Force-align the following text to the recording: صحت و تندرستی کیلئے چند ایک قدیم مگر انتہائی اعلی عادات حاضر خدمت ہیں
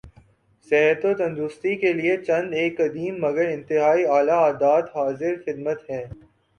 صحت 0.67 1.01
و 1.05 1.11
تندرستی 1.13 1.73
کیلئے 1.81 2.15
چند 2.27 2.53
ایک 2.59 2.77
قدیم 2.77 3.13
مگر 3.25 3.45
انتہائی 3.47 4.05
اعلی 4.07 4.35
عادات 4.41 4.85
حاضر 4.95 5.33
خدمت 5.45 5.89
ہیں 5.89 6.05